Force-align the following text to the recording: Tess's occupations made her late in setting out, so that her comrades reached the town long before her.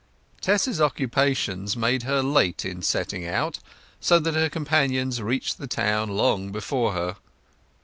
Tess's 0.41 0.81
occupations 0.81 1.77
made 1.77 2.01
her 2.01 2.23
late 2.23 2.65
in 2.65 2.81
setting 2.81 3.27
out, 3.27 3.59
so 3.99 4.17
that 4.17 4.33
her 4.33 4.49
comrades 4.49 5.21
reached 5.21 5.59
the 5.59 5.67
town 5.67 6.09
long 6.09 6.51
before 6.51 6.93
her. 6.93 7.17